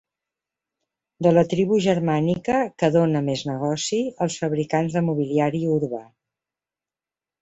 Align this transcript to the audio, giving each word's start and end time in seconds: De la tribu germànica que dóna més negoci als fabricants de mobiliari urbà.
De 1.25 1.33
la 1.33 1.43
tribu 1.51 1.77
germànica 1.87 2.57
que 2.83 2.89
dóna 2.97 3.21
més 3.27 3.43
negoci 3.51 3.99
als 4.27 4.39
fabricants 4.45 4.97
de 4.97 5.05
mobiliari 5.11 5.63
urbà. 5.77 6.05